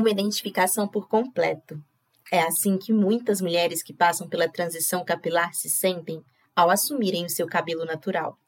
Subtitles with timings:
[0.00, 1.82] Uma identificação por completo.
[2.32, 7.30] É assim que muitas mulheres que passam pela transição capilar se sentem ao assumirem o
[7.30, 8.38] seu cabelo natural.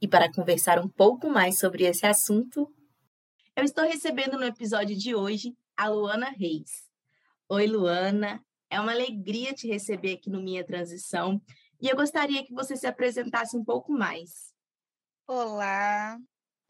[0.00, 2.72] E para conversar um pouco mais sobre esse assunto,
[3.54, 6.88] eu estou recebendo no episódio de hoje a Luana Reis.
[7.48, 8.42] Oi, Luana.
[8.70, 11.40] É uma alegria te receber aqui no Minha Transição
[11.80, 14.54] e eu gostaria que você se apresentasse um pouco mais.
[15.26, 16.18] Olá,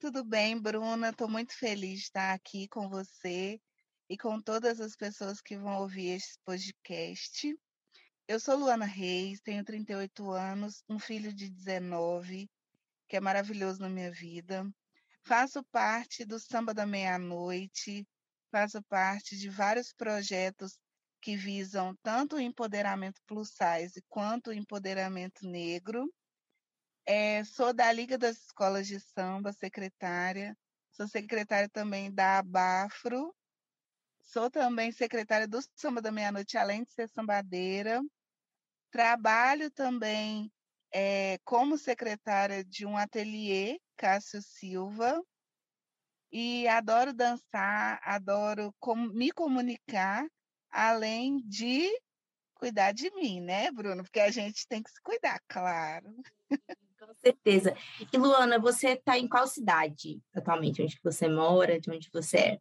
[0.00, 1.10] tudo bem, Bruna?
[1.10, 3.60] Estou muito feliz de estar aqui com você
[4.08, 7.54] e com todas as pessoas que vão ouvir esse podcast.
[8.28, 12.48] Eu sou Luana Reis, tenho 38 anos, um filho de 19,
[13.08, 14.66] que é maravilhoso na minha vida.
[15.22, 18.06] Faço parte do Samba da Meia-Noite,
[18.50, 20.78] faço parte de vários projetos
[21.20, 26.12] que visam tanto o empoderamento plus size quanto o empoderamento negro.
[27.06, 30.56] É, sou da Liga das Escolas de Samba, secretária.
[30.90, 33.34] Sou secretária também da Abafro,
[34.22, 38.00] Sou também secretária do Samba da Meia-Noite, além de ser sambadeira.
[38.90, 40.50] Trabalho também
[40.92, 45.22] é, como secretária de um ateliê, Cássio Silva.
[46.30, 50.26] E adoro dançar, adoro com, me comunicar,
[50.70, 51.90] além de
[52.54, 54.02] cuidar de mim, né, Bruno?
[54.02, 56.14] Porque a gente tem que se cuidar, claro.
[56.98, 57.74] Com certeza.
[58.12, 60.80] E Luana, você está em qual cidade atualmente?
[60.80, 61.80] Onde você mora?
[61.80, 62.58] De onde você é?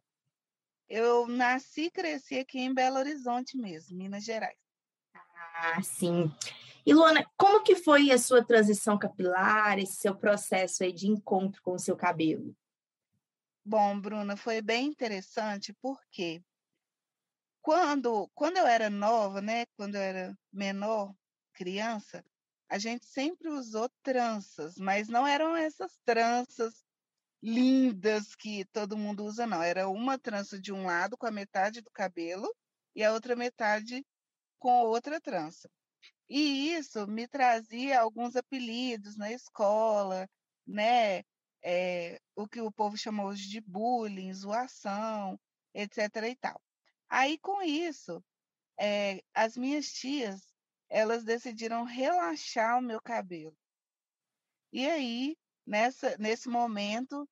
[0.94, 4.58] Eu nasci e cresci aqui em Belo Horizonte mesmo, Minas Gerais.
[5.14, 6.30] Ah, sim.
[6.84, 11.62] E Luana, como que foi a sua transição capilar, esse seu processo aí de encontro
[11.62, 12.54] com o seu cabelo?
[13.64, 16.42] Bom, Bruna, foi bem interessante porque
[17.62, 21.14] quando, quando eu era nova, né, quando eu era menor,
[21.54, 22.22] criança,
[22.68, 26.84] a gente sempre usou tranças, mas não eram essas tranças
[27.42, 29.62] lindas que todo mundo usa, não.
[29.62, 32.48] Era uma trança de um lado com a metade do cabelo
[32.94, 34.04] e a outra metade
[34.58, 35.68] com outra trança.
[36.28, 40.28] E isso me trazia alguns apelidos na escola,
[40.66, 41.22] né?
[41.64, 45.38] É, o que o povo chamou hoje de bullying, zoação,
[45.74, 45.98] etc.
[46.30, 46.60] e tal.
[47.08, 48.24] Aí, com isso,
[48.78, 50.40] é, as minhas tias,
[50.88, 53.56] elas decidiram relaxar o meu cabelo.
[54.72, 55.36] E aí,
[55.66, 57.28] nessa, nesse momento,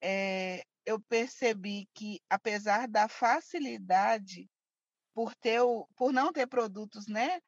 [0.00, 4.48] é, eu percebi que, apesar da facilidade,
[5.14, 7.40] por, ter o, por não ter produtos né,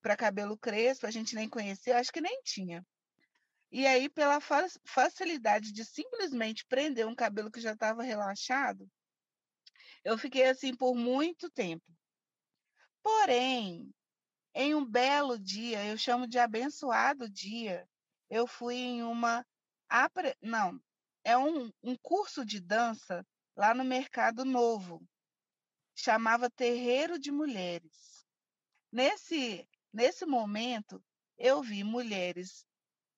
[0.00, 2.84] para cabelo crespo, a gente nem conhecia, acho que nem tinha.
[3.72, 8.90] E aí, pela fa facilidade de simplesmente prender um cabelo que já estava relaxado,
[10.04, 11.84] eu fiquei assim por muito tempo.
[13.02, 13.94] Porém,
[14.54, 17.88] em um belo dia, eu chamo de abençoado dia,
[18.28, 19.46] eu fui em uma.
[19.90, 20.36] Apre...
[20.40, 20.80] Não,
[21.24, 25.02] é um, um curso de dança lá no Mercado Novo.
[25.96, 28.24] Chamava Terreiro de Mulheres.
[28.92, 31.04] Nesse, nesse momento,
[31.36, 32.64] eu vi mulheres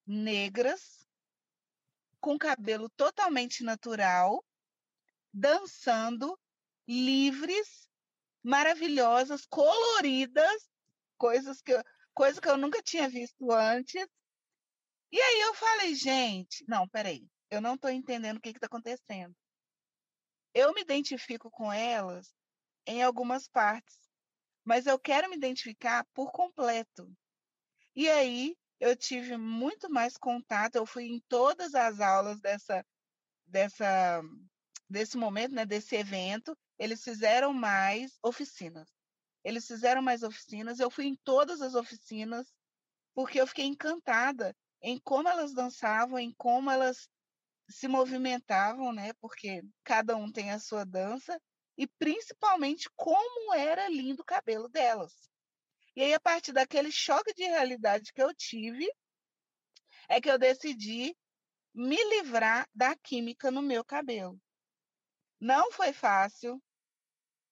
[0.07, 1.07] negras,
[2.19, 4.43] com cabelo totalmente natural,
[5.33, 6.39] dançando,
[6.89, 7.89] livres,
[8.43, 10.71] maravilhosas, coloridas,
[11.19, 11.73] coisas que,
[12.15, 14.07] coisa que eu nunca tinha visto antes.
[15.13, 19.37] E aí eu falei, gente, não, peraí, eu não estou entendendo o que está acontecendo.
[20.55, 22.35] Eu me identifico com elas
[22.87, 23.99] em algumas partes,
[24.65, 27.13] mas eu quero me identificar por completo.
[27.95, 32.83] E aí eu tive muito mais contato, eu fui em todas as aulas dessa,
[33.47, 34.23] dessa,
[34.89, 36.57] desse momento, né, desse evento.
[36.79, 38.89] Eles fizeram mais oficinas.
[39.45, 42.51] Eles fizeram mais oficinas, eu fui em todas as oficinas,
[43.15, 47.09] porque eu fiquei encantada em como elas dançavam, em como elas
[47.69, 49.13] se movimentavam, né?
[49.15, 51.41] Porque cada um tem a sua dança
[51.77, 55.13] e principalmente como era lindo o cabelo delas.
[55.95, 58.91] E aí a partir daquele choque de realidade que eu tive,
[60.09, 61.17] é que eu decidi
[61.75, 64.39] me livrar da química no meu cabelo.
[65.41, 66.63] Não foi fácil,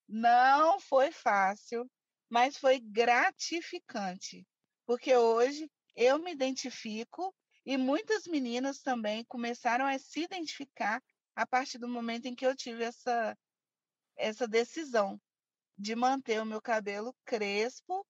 [0.08, 1.90] não foi fácil,
[2.28, 4.46] mas foi gratificante,
[4.86, 5.70] porque hoje
[6.00, 11.02] eu me identifico e muitas meninas também começaram a se identificar
[11.36, 13.36] a partir do momento em que eu tive essa,
[14.16, 15.20] essa decisão
[15.76, 18.04] de manter o meu cabelo crespo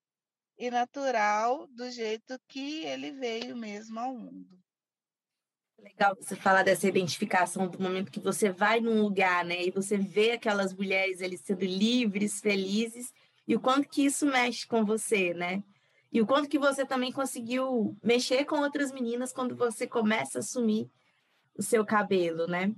[0.57, 4.57] e natural do jeito que ele veio mesmo ao mundo.
[5.77, 9.97] Legal você falar dessa identificação do momento que você vai num lugar, né, e você
[9.97, 13.11] vê aquelas mulheres ali sendo livres, felizes,
[13.45, 15.61] e o quanto que isso mexe com você, né?
[16.11, 20.41] E o quanto que você também conseguiu mexer com outras meninas quando você começa a
[20.41, 20.91] assumir
[21.57, 22.75] o seu cabelo, né?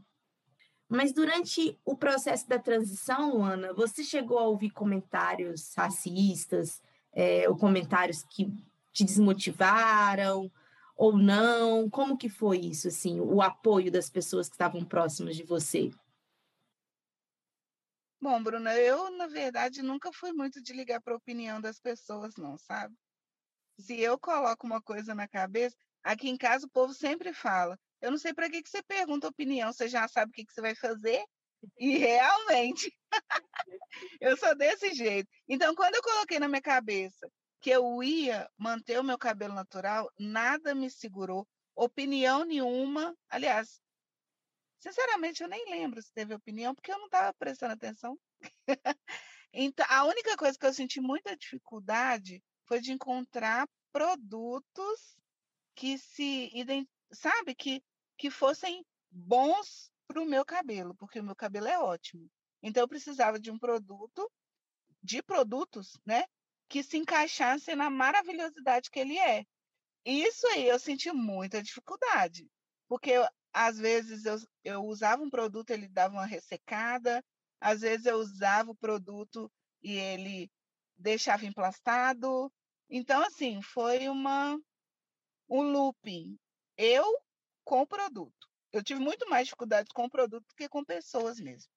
[0.88, 6.81] Mas durante o processo da transição, Ana, você chegou a ouvir comentários racistas,
[7.12, 8.53] é, ou comentários que
[8.91, 10.51] te desmotivaram,
[10.95, 11.89] ou não?
[11.89, 15.89] Como que foi isso, assim, o apoio das pessoas que estavam próximas de você?
[18.21, 22.36] Bom, Bruna, eu, na verdade, nunca fui muito de ligar para a opinião das pessoas,
[22.38, 22.95] não, sabe?
[23.79, 28.11] Se eu coloco uma coisa na cabeça, aqui em casa o povo sempre fala: eu
[28.11, 30.61] não sei para que, que você pergunta opinião, você já sabe o que, que você
[30.61, 31.23] vai fazer?
[31.79, 32.93] E realmente,
[34.19, 35.29] eu sou desse jeito.
[35.47, 37.31] Então, quando eu coloquei na minha cabeça
[37.61, 43.15] que eu ia manter o meu cabelo natural, nada me segurou, opinião nenhuma.
[43.29, 43.79] Aliás,
[44.79, 48.19] sinceramente, eu nem lembro se teve opinião, porque eu não estava prestando atenção.
[49.53, 55.18] então, a única coisa que eu senti muita dificuldade foi de encontrar produtos
[55.75, 56.51] que se
[57.12, 57.83] sabe que
[58.18, 62.30] que fossem bons para o meu cabelo, porque o meu cabelo é ótimo.
[62.62, 64.31] Então eu precisava de um produto,
[65.01, 66.24] de produtos, né,
[66.69, 69.45] que se encaixassem na maravilhosidade que ele é.
[70.06, 72.48] Isso aí eu senti muita dificuldade,
[72.88, 73.13] porque
[73.51, 77.24] às vezes eu, eu usava um produto, ele dava uma ressecada,
[77.60, 79.51] às vezes eu usava o produto
[79.81, 80.51] e ele
[81.03, 82.51] deixava emplastado.
[82.89, 84.57] Então, assim, foi uma
[85.50, 86.38] um looping.
[86.77, 87.17] Eu
[87.63, 88.33] com o produto.
[88.71, 91.69] Eu tive muito mais dificuldade com o produto do que com pessoas mesmo.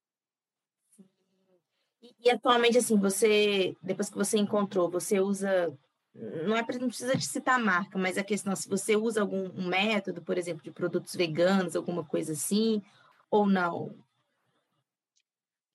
[2.00, 5.76] E, e, atualmente, assim, você, depois que você encontrou, você usa.
[6.14, 9.50] Não, é, não precisa de citar a marca, mas a questão se você usa algum
[9.50, 12.82] um método, por exemplo, de produtos veganos, alguma coisa assim,
[13.30, 13.94] ou não?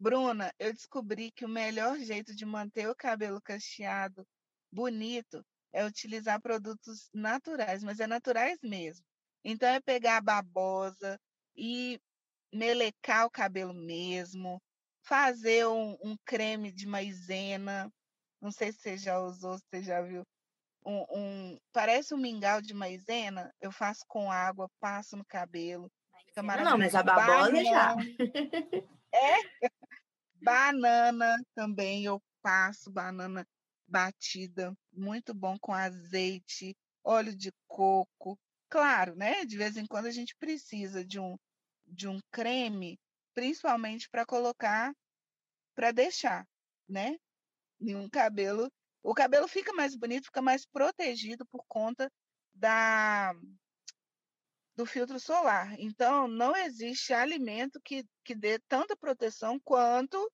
[0.01, 4.25] Bruna, eu descobri que o melhor jeito de manter o cabelo cacheado
[4.71, 9.06] bonito é utilizar produtos naturais, mas é naturais mesmo.
[9.45, 11.19] Então é pegar a babosa
[11.56, 12.01] e
[12.51, 14.59] melecar o cabelo mesmo,
[15.03, 17.88] fazer um, um creme de maisena.
[18.42, 20.24] Não sei se você já usou, se você já viu.
[20.83, 23.53] Um, um, parece um mingau de maisena.
[23.62, 25.92] Eu faço com água, passo no cabelo.
[26.25, 26.71] Fica maravilhoso.
[26.71, 27.95] Não, mas a babosa já.
[29.13, 29.69] É?
[30.41, 33.45] Banana também eu passo, banana
[33.88, 38.39] batida, muito bom com azeite, óleo de coco.
[38.69, 39.45] Claro, né?
[39.45, 41.38] De vez em quando a gente precisa de um,
[41.85, 42.97] de um creme,
[43.33, 44.93] principalmente para colocar,
[45.75, 46.47] para deixar,
[46.88, 47.17] né?
[47.81, 48.71] Um cabelo.
[49.03, 52.09] O cabelo fica mais bonito, fica mais protegido por conta
[52.53, 53.33] da
[54.75, 55.75] do filtro solar.
[55.79, 60.31] Então, não existe alimento que, que dê tanta proteção quanto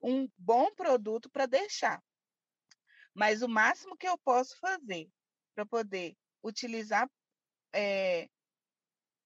[0.00, 2.02] um bom produto para deixar.
[3.14, 5.08] Mas o máximo que eu posso fazer
[5.54, 7.10] para poder utilizar
[7.72, 8.28] é,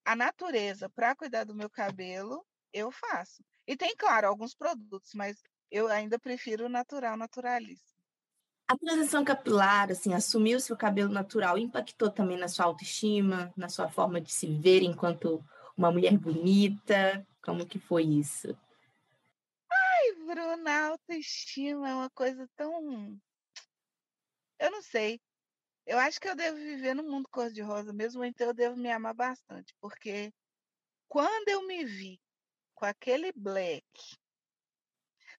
[0.03, 3.43] a natureza para cuidar do meu cabelo, eu faço.
[3.67, 5.41] E tem, claro, alguns produtos, mas
[5.71, 7.94] eu ainda prefiro o natural, naturalista.
[8.67, 13.69] A transição capilar, assim, assumir o seu cabelo natural, impactou também na sua autoestima, na
[13.69, 15.43] sua forma de se ver enquanto
[15.77, 17.25] uma mulher bonita?
[17.43, 18.57] Como que foi isso?
[19.71, 23.19] Ai, Bruna, autoestima é uma coisa tão.
[24.57, 25.21] Eu não sei.
[25.85, 29.13] Eu acho que eu devo viver no mundo cor-de-rosa mesmo, então eu devo me amar
[29.13, 30.33] bastante, porque
[31.07, 32.19] quando eu me vi
[32.73, 33.85] com aquele black,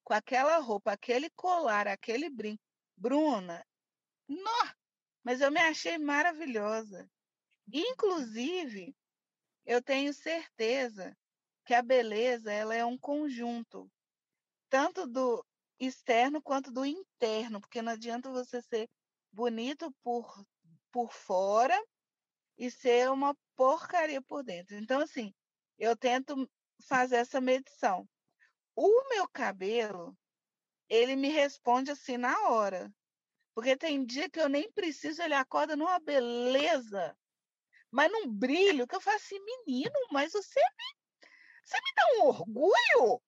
[0.05, 2.63] com aquela roupa, aquele colar, aquele brinco,
[2.97, 3.65] Bruna,
[4.29, 4.75] nó,
[5.23, 7.09] mas eu me achei maravilhosa.
[7.73, 8.95] Inclusive,
[9.65, 11.17] eu tenho certeza
[11.65, 13.91] que a beleza ela é um conjunto,
[14.71, 15.45] tanto do
[15.79, 18.89] externo quanto do interno, porque não adianta você ser
[19.33, 20.45] bonito por,
[20.91, 21.77] por fora
[22.57, 24.77] e ser uma porcaria por dentro.
[24.77, 25.35] Então, assim,
[25.79, 26.49] eu tento
[26.87, 28.09] fazer essa medição.
[28.75, 30.17] O meu cabelo,
[30.89, 32.93] ele me responde assim na hora.
[33.55, 37.17] Porque tem dia que eu nem preciso, ele acorda numa beleza,
[37.91, 41.29] mas num brilho, que eu falo assim, menino, mas você me,
[41.65, 43.23] você me dá um orgulho?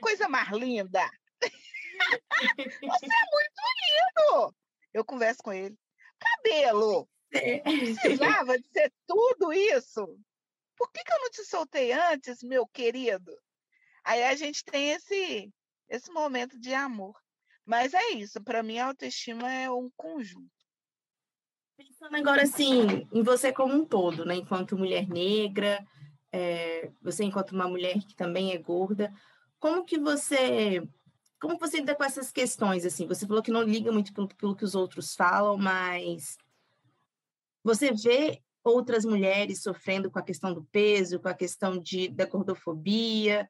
[0.00, 1.10] Coisa mais linda.
[2.56, 4.54] você é muito lindo
[4.92, 5.76] eu converso com ele.
[6.18, 7.08] Cabelo!
[7.30, 10.18] Precisava de ser tudo isso?
[10.76, 13.36] Por que, que eu não te soltei antes, meu querido?
[14.04, 15.52] Aí a gente tem esse,
[15.90, 17.14] esse momento de amor.
[17.66, 20.48] Mas é isso, para mim a autoestima é um conjunto.
[21.76, 24.36] Pensando agora assim, em você como um todo, né?
[24.36, 25.84] Enquanto mulher negra,
[26.32, 29.12] é, você enquanto uma mulher que também é gorda,
[29.58, 30.82] como que você
[31.40, 33.06] como você lida com essas questões assim?
[33.06, 36.36] Você falou que não liga muito pelo, pelo que os outros falam, mas
[37.64, 42.26] você vê outras mulheres sofrendo com a questão do peso, com a questão de, da
[42.26, 43.48] gordofobia,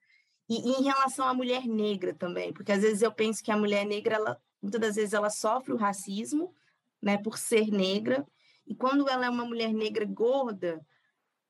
[0.51, 3.57] e, e, em relação à mulher negra também, porque às vezes eu penso que a
[3.57, 6.53] mulher negra, ela, muitas das vezes, ela sofre o racismo,
[7.01, 8.27] né, por ser negra,
[8.67, 10.85] e quando ela é uma mulher negra gorda,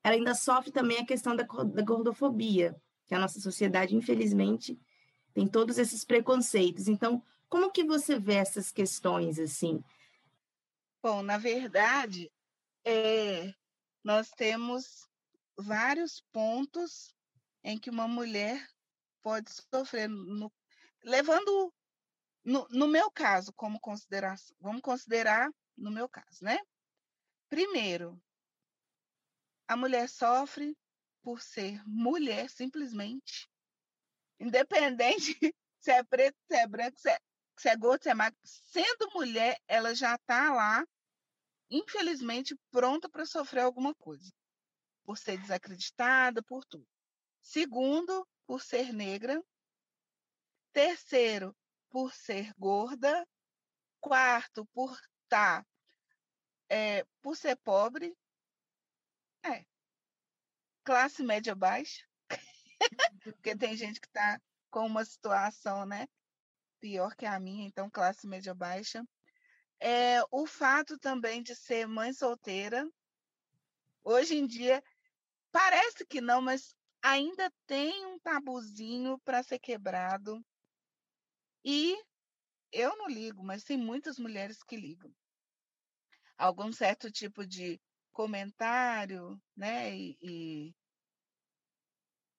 [0.03, 4.79] ela ainda sofre também a questão da, da gordofobia, que a nossa sociedade, infelizmente,
[5.33, 6.87] tem todos esses preconceitos.
[6.87, 9.83] Então, como que você vê essas questões assim?
[11.01, 12.31] Bom, na verdade,
[12.85, 13.51] é,
[14.03, 15.09] nós temos
[15.57, 17.15] vários pontos
[17.63, 18.69] em que uma mulher
[19.21, 20.51] pode sofrer, no,
[21.03, 21.73] levando,
[22.43, 26.59] no, no meu caso, como consideração, vamos considerar no meu caso, né?
[27.49, 28.21] Primeiro,
[29.67, 30.77] a mulher sofre
[31.21, 33.49] por ser mulher, simplesmente,
[34.39, 35.37] independente
[35.79, 37.19] se é preto, se é branco, se é,
[37.57, 40.83] se é gordo, se é magro, sendo mulher, ela já está lá
[41.71, 44.29] infelizmente, pronta para sofrer alguma coisa,
[45.05, 46.85] por ser desacreditada, por tudo.
[47.41, 49.41] Segundo, por ser negra.
[50.73, 51.55] Terceiro,
[51.89, 53.25] por ser gorda.
[54.01, 55.65] Quarto, por estar, tá,
[56.67, 58.13] é, por ser pobre.
[59.41, 59.65] É.
[60.83, 62.05] Classe média baixa.
[63.23, 64.37] Porque tem gente que está
[64.69, 66.05] com uma situação, né?
[66.81, 69.01] Pior que a minha, então classe média baixa.
[69.79, 72.85] É, o fato também de ser mãe solteira,
[74.03, 74.83] hoje em dia,
[75.53, 80.43] parece que não, mas ainda tem um tabuzinho para ser quebrado.
[81.63, 81.95] E
[82.71, 85.13] eu não ligo, mas tem muitas mulheres que ligam.
[86.37, 87.79] Algum certo tipo de
[88.11, 89.95] comentário, né?
[89.95, 90.75] E, e,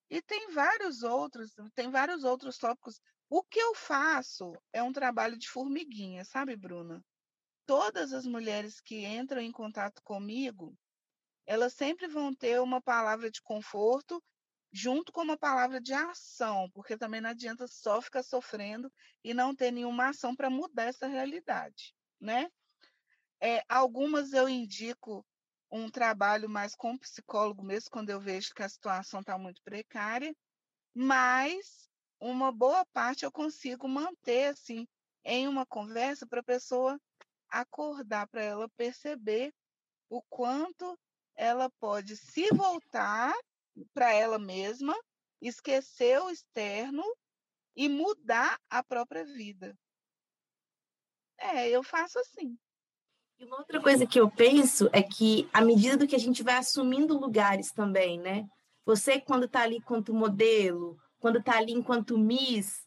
[0.09, 2.99] e tem vários outros, tem vários outros tópicos.
[3.29, 7.03] O que eu faço é um trabalho de formiguinha, sabe, Bruna?
[7.65, 10.75] todas as mulheres que entram em contato comigo,
[11.45, 14.21] elas sempre vão ter uma palavra de conforto
[14.73, 18.91] junto com uma palavra de ação, porque também não adianta só ficar sofrendo
[19.23, 22.49] e não ter nenhuma ação para mudar essa realidade, né?
[23.39, 25.23] É, algumas eu indico
[25.71, 30.35] um trabalho mais com psicólogo mesmo, quando eu vejo que a situação está muito precária,
[30.91, 31.87] mas
[32.19, 34.87] uma boa parte eu consigo manter assim
[35.23, 36.99] em uma conversa para a pessoa
[37.47, 39.53] acordar para ela perceber
[40.09, 40.97] o quanto
[41.35, 43.33] ela pode se voltar
[43.93, 44.95] para ela mesma,
[45.41, 47.03] esquecer o externo
[47.75, 49.77] e mudar a própria vida.
[51.37, 52.57] É, eu faço assim.
[53.39, 56.43] E uma outra coisa que eu penso é que, à medida do que a gente
[56.43, 58.47] vai assumindo lugares também, né?
[58.85, 62.85] Você, quando está ali enquanto modelo, quando está ali enquanto Miss,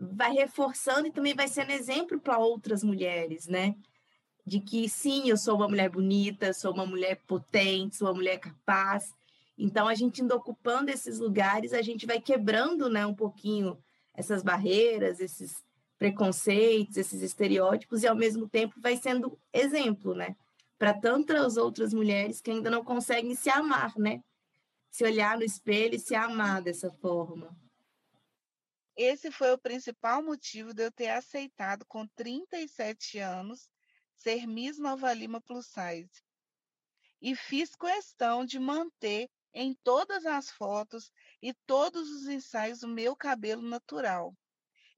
[0.00, 3.74] vai reforçando e também vai sendo exemplo para outras mulheres, né?
[4.46, 8.38] de que sim, eu sou uma mulher bonita, sou uma mulher potente, sou uma mulher
[8.38, 9.12] capaz.
[9.56, 13.78] Então, a gente indo ocupando esses lugares, a gente vai quebrando né, um pouquinho
[14.14, 15.62] essas barreiras, esses
[15.98, 20.36] preconceitos, esses estereótipos, e ao mesmo tempo vai sendo exemplo, né?
[20.76, 24.22] Para tantas outras mulheres que ainda não conseguem se amar, né?
[24.90, 27.56] Se olhar no espelho e se amar dessa forma.
[28.96, 33.68] Esse foi o principal motivo de eu ter aceitado, com 37 anos,
[34.14, 36.22] ser Miss Nova Lima Plus Size.
[37.20, 43.14] E fiz questão de manter em todas as fotos e todos os ensaios o meu
[43.16, 44.34] cabelo natural.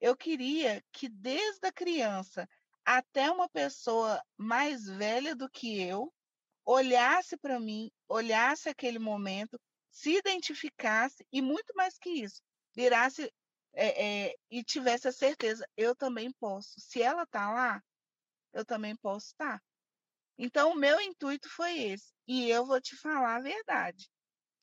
[0.00, 2.48] Eu queria que desde a criança
[2.84, 6.12] até uma pessoa mais velha do que eu
[6.64, 9.60] olhasse para mim, olhasse aquele momento,
[9.90, 12.42] se identificasse e muito mais que isso,
[12.74, 13.32] virasse
[13.72, 16.80] é, é, e tivesse a certeza, eu também posso.
[16.80, 17.82] Se ela está lá,
[18.52, 19.62] eu também posso estar.
[20.38, 22.12] Então, o meu intuito foi esse.
[22.26, 24.08] E eu vou te falar a verdade.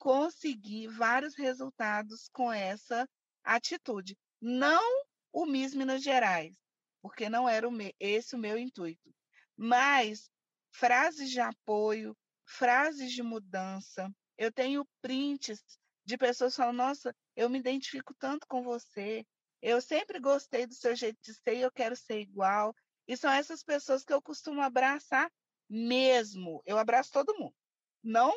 [0.04, 3.08] Consegui vários resultados com essa
[3.42, 4.18] atitude.
[4.42, 4.84] Não
[5.32, 6.54] o Miss Minas Gerais,
[7.02, 9.16] porque não era o me esse o meu intuito.
[9.56, 10.30] Mas
[10.74, 14.14] frases de apoio, frases de mudança.
[14.38, 15.64] Eu tenho prints
[16.04, 19.26] de pessoas falando: Nossa, eu me identifico tanto com você.
[19.62, 22.76] Eu sempre gostei do seu jeito de ser e eu quero ser igual.
[23.08, 25.32] E são essas pessoas que eu costumo abraçar
[25.70, 26.62] mesmo.
[26.66, 27.56] Eu abraço todo mundo.
[28.04, 28.34] Não,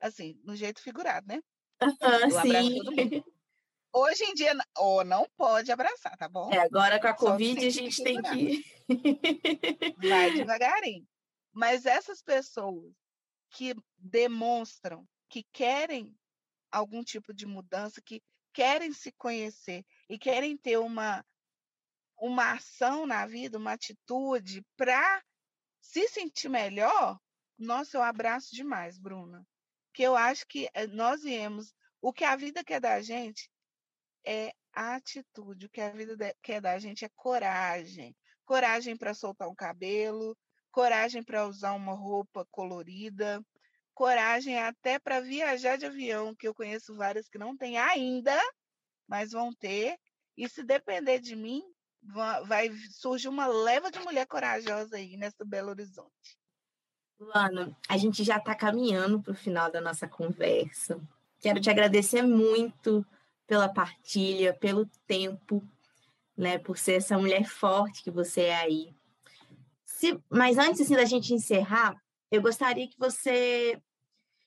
[0.00, 1.42] assim, no jeito figurado, né?
[1.82, 3.24] Uhum, eu abraço todo mundo.
[3.92, 6.52] Hoje em dia, ou não pode abraçar, tá bom?
[6.52, 8.64] É, agora com a Só Covid a gente tem que.
[10.08, 11.06] Vai devagarinho.
[11.52, 12.92] Mas essas pessoas
[13.50, 16.14] que demonstram que querem
[16.70, 21.24] algum tipo de mudança, que querem se conhecer e querem ter uma,
[22.20, 25.22] uma ação na vida, uma atitude para
[25.80, 27.18] se sentir melhor,
[27.58, 29.46] nossa, eu abraço demais, Bruna.
[29.98, 31.74] Que eu acho que eh, nós viemos.
[32.00, 33.50] O que a vida quer da gente
[34.24, 35.66] é atitude.
[35.66, 38.14] O que a vida quer da gente é coragem.
[38.44, 40.38] Coragem para soltar um cabelo,
[40.70, 43.44] coragem para usar uma roupa colorida,
[43.92, 48.40] coragem até para viajar de avião, que eu conheço várias que não têm ainda,
[49.04, 49.98] mas vão ter.
[50.36, 51.60] E se depender de mim,
[52.46, 56.38] vai surgir uma leva de mulher corajosa aí nessa Belo Horizonte.
[57.20, 61.00] Luana, a gente já está caminhando para o final da nossa conversa.
[61.40, 63.04] Quero te agradecer muito
[63.46, 65.62] pela partilha, pelo tempo,
[66.36, 68.94] né, por ser essa mulher forte que você é aí.
[69.84, 73.80] Se, mas antes assim, da gente encerrar, eu gostaria que você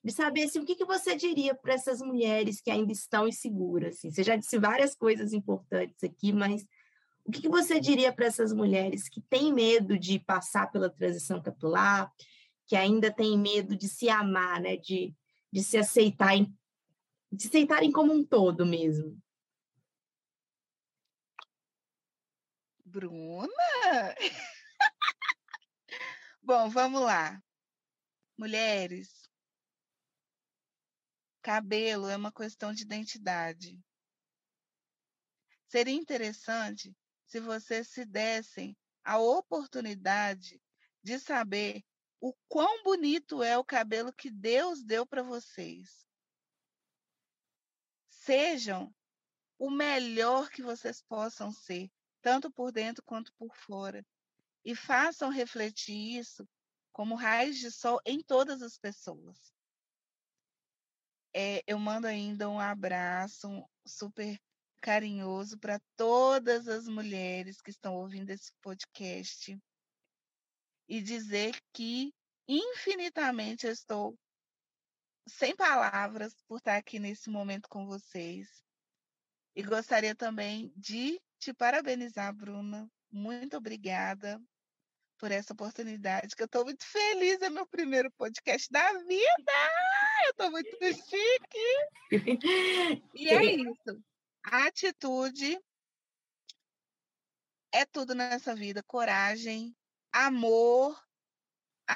[0.04, 3.98] de o que, que você diria para essas mulheres que ainda estão inseguras.
[3.98, 4.10] Assim.
[4.10, 6.66] Você já disse várias coisas importantes aqui, mas
[7.24, 11.40] o que, que você diria para essas mulheres que têm medo de passar pela transição
[11.40, 12.12] capilar,
[12.72, 14.78] que ainda têm medo de se amar, né?
[14.78, 15.14] de,
[15.52, 16.38] de se aceitar,
[17.30, 19.22] de se aceitarem como um todo mesmo?
[22.86, 23.50] Bruna?
[26.42, 27.44] Bom, vamos lá.
[28.38, 29.30] Mulheres,
[31.42, 33.78] cabelo é uma questão de identidade.
[35.68, 40.62] Seria interessante se vocês se dessem a oportunidade
[41.04, 41.84] de saber
[42.22, 46.06] o quão bonito é o cabelo que Deus deu para vocês.
[48.08, 48.94] Sejam
[49.58, 54.06] o melhor que vocês possam ser, tanto por dentro quanto por fora,
[54.64, 56.48] e façam refletir isso
[56.94, 59.52] como raiz de sol em todas as pessoas.
[61.34, 64.40] É, eu mando ainda um abraço super
[64.80, 69.58] carinhoso para todas as mulheres que estão ouvindo esse podcast
[70.92, 72.14] e dizer que
[72.46, 74.14] infinitamente estou
[75.26, 78.62] sem palavras por estar aqui nesse momento com vocês.
[79.56, 82.92] E gostaria também de te parabenizar, Bruna.
[83.10, 84.38] Muito obrigada
[85.18, 89.54] por essa oportunidade, que eu estou muito feliz, é meu primeiro podcast da vida!
[90.26, 92.10] Eu estou muito chique!
[93.16, 94.04] E é isso.
[94.44, 95.58] A atitude
[97.72, 99.74] é tudo nessa vida: coragem,
[100.12, 101.00] amor,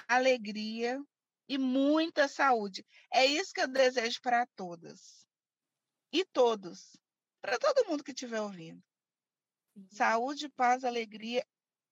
[0.07, 1.01] alegria
[1.47, 2.85] e muita saúde.
[3.11, 5.27] É isso que eu desejo para todas
[6.11, 6.95] e todos,
[7.41, 8.81] para todo mundo que estiver ouvindo.
[9.89, 11.45] Saúde, paz, alegria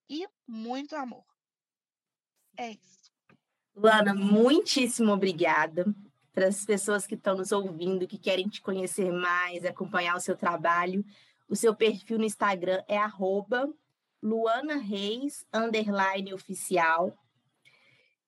[0.09, 1.25] e muito amor.
[2.57, 3.11] É isso.
[3.75, 5.85] Luana, muitíssimo obrigada
[6.31, 10.35] para as pessoas que estão nos ouvindo, que querem te conhecer mais, acompanhar o seu
[10.35, 11.03] trabalho.
[11.47, 13.71] O seu perfil no Instagram é arroba
[14.23, 17.13] Luana Reis, underline oficial.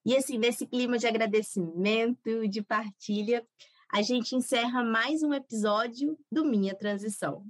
[0.06, 3.48] E assim, nesse clima de agradecimento, de partilha,
[3.90, 7.46] a gente encerra mais um episódio do Minha Transição.